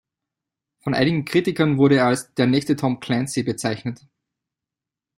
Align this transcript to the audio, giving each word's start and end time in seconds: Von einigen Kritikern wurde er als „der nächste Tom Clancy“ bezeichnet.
Von 0.79 0.95
einigen 0.95 1.25
Kritikern 1.25 1.77
wurde 1.77 1.97
er 1.97 2.07
als 2.07 2.33
„der 2.33 2.47
nächste 2.47 2.75
Tom 2.75 2.99
Clancy“ 2.99 3.43
bezeichnet. 3.43 4.01